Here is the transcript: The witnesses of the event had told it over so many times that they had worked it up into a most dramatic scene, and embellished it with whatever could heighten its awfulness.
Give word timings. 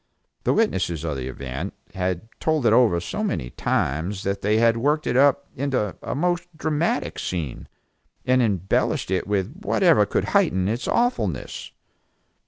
The 0.45 0.53
witnesses 0.53 1.03
of 1.03 1.15
the 1.17 1.27
event 1.27 1.75
had 1.93 2.27
told 2.39 2.65
it 2.65 2.73
over 2.73 2.99
so 2.99 3.23
many 3.23 3.51
times 3.51 4.23
that 4.23 4.41
they 4.41 4.57
had 4.57 4.75
worked 4.77 5.05
it 5.05 5.15
up 5.15 5.45
into 5.55 5.95
a 6.01 6.15
most 6.15 6.47
dramatic 6.57 7.19
scene, 7.19 7.67
and 8.25 8.41
embellished 8.41 9.11
it 9.11 9.27
with 9.27 9.53
whatever 9.61 10.07
could 10.07 10.29
heighten 10.33 10.67
its 10.67 10.87
awfulness. 10.87 11.71